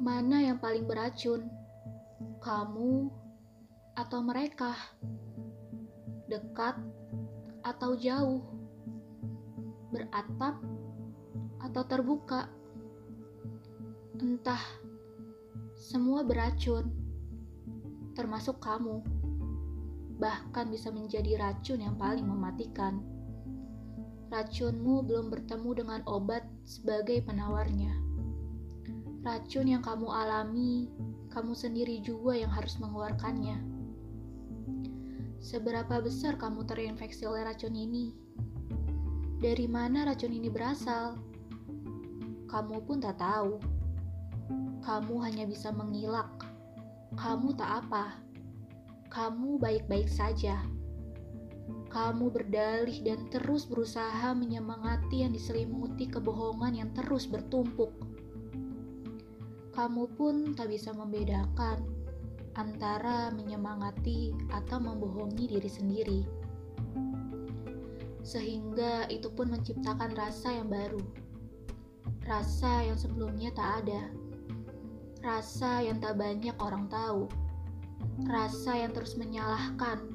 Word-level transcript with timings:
Mana 0.00 0.40
yang 0.40 0.56
paling 0.56 0.88
beracun? 0.88 1.44
Kamu 2.40 3.12
atau 4.00 4.24
mereka? 4.24 4.72
Dekat 6.24 6.80
atau 7.60 7.92
jauh? 8.00 8.40
Beratap 9.92 10.56
atau 11.60 11.82
terbuka? 11.84 12.48
Entah, 14.16 14.64
semua 15.76 16.24
beracun, 16.24 16.88
termasuk 18.16 18.56
kamu. 18.56 19.04
Bahkan 20.16 20.72
bisa 20.72 20.88
menjadi 20.88 21.36
racun 21.36 21.84
yang 21.84 22.00
paling 22.00 22.24
mematikan. 22.24 23.04
Racunmu 24.32 25.04
belum 25.04 25.28
bertemu 25.28 25.70
dengan 25.76 26.00
obat 26.08 26.48
sebagai 26.64 27.20
penawarnya. 27.20 28.09
Racun 29.20 29.68
yang 29.68 29.84
kamu 29.84 30.08
alami, 30.08 30.88
kamu 31.28 31.52
sendiri 31.52 32.00
juga 32.00 32.32
yang 32.32 32.48
harus 32.48 32.80
mengeluarkannya. 32.80 33.60
Seberapa 35.36 36.00
besar 36.00 36.40
kamu 36.40 36.64
terinfeksi 36.64 37.28
oleh 37.28 37.44
racun 37.44 37.76
ini? 37.76 38.16
Dari 39.36 39.68
mana 39.68 40.08
racun 40.08 40.32
ini 40.32 40.48
berasal? 40.48 41.20
Kamu 42.48 42.80
pun 42.88 43.04
tak 43.04 43.20
tahu. 43.20 43.60
Kamu 44.88 45.14
hanya 45.20 45.44
bisa 45.44 45.68
mengilak. 45.68 46.48
Kamu 47.12 47.52
tak 47.60 47.84
apa. 47.84 48.24
Kamu 49.12 49.60
baik-baik 49.60 50.08
saja. 50.08 50.64
Kamu 51.92 52.32
berdalih 52.32 53.04
dan 53.04 53.28
terus 53.28 53.68
berusaha 53.68 54.32
menyemangati 54.32 55.28
yang 55.28 55.36
diselimuti 55.36 56.08
kebohongan 56.08 56.72
yang 56.72 56.90
terus 56.96 57.28
bertumpuk. 57.28 57.92
Kamu 59.80 60.12
pun 60.12 60.52
tak 60.52 60.68
bisa 60.68 60.92
membedakan 60.92 61.80
antara 62.52 63.32
menyemangati 63.32 64.36
atau 64.52 64.76
membohongi 64.76 65.56
diri 65.56 65.70
sendiri. 65.72 66.20
Sehingga 68.20 69.08
itu 69.08 69.32
pun 69.32 69.48
menciptakan 69.48 70.12
rasa 70.12 70.52
yang 70.52 70.68
baru. 70.68 71.00
Rasa 72.28 72.92
yang 72.92 73.00
sebelumnya 73.00 73.56
tak 73.56 73.88
ada. 73.88 74.12
Rasa 75.24 75.80
yang 75.80 75.96
tak 75.96 76.20
banyak 76.20 76.60
orang 76.60 76.84
tahu. 76.92 77.24
Rasa 78.28 78.84
yang 78.84 78.92
terus 78.92 79.16
menyalahkan. 79.16 80.12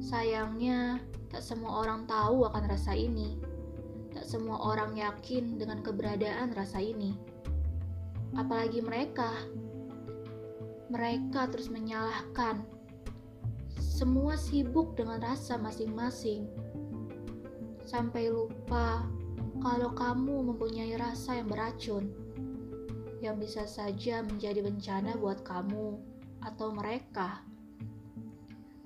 Sayangnya, 0.00 0.96
tak 1.28 1.44
semua 1.44 1.84
orang 1.84 2.08
tahu 2.08 2.48
akan 2.48 2.72
rasa 2.72 2.96
ini. 2.96 3.36
Tak 4.16 4.24
semua 4.24 4.56
orang 4.64 4.96
yakin 4.96 5.60
dengan 5.60 5.84
keberadaan 5.84 6.56
rasa 6.56 6.80
ini. 6.80 7.31
Apalagi 8.32 8.80
mereka. 8.80 9.28
Mereka 10.88 11.52
terus 11.52 11.68
menyalahkan. 11.68 12.64
Semua 13.76 14.36
sibuk 14.40 14.96
dengan 14.96 15.20
rasa 15.20 15.60
masing-masing. 15.60 16.48
Sampai 17.84 18.32
lupa 18.32 19.04
kalau 19.60 19.92
kamu 19.92 20.52
mempunyai 20.52 20.96
rasa 20.96 21.38
yang 21.38 21.48
beracun 21.48 22.08
yang 23.22 23.38
bisa 23.38 23.62
saja 23.70 24.24
menjadi 24.26 24.66
bencana 24.66 25.14
buat 25.14 25.46
kamu 25.46 25.94
atau 26.42 26.74
mereka. 26.74 27.46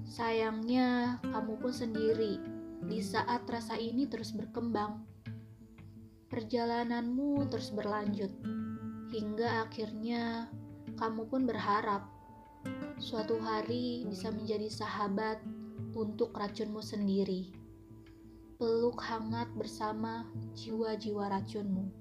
Sayangnya, 0.05 1.19
kamu 1.25 1.57
pun 1.57 1.73
sendiri 1.73 2.37
di 2.85 3.01
saat 3.01 3.49
rasa 3.49 3.81
ini 3.81 4.05
terus 4.05 4.37
berkembang. 4.37 5.01
Perjalananmu 6.29 7.49
terus 7.49 7.73
berlanjut 7.73 8.56
hingga 9.11 9.69
akhirnya 9.69 10.51
kamu 10.99 11.29
pun 11.31 11.47
berharap 11.47 12.09
suatu 12.99 13.39
hari 13.39 14.09
bisa 14.09 14.33
menjadi 14.33 14.67
sahabat 14.67 15.39
untuk 15.95 16.35
racunmu 16.35 16.81
sendiri. 16.83 17.53
Peluk 18.57 19.01
hangat 19.05 19.53
bersama 19.53 20.25
jiwa-jiwa 20.57 21.29
racunmu. 21.29 21.93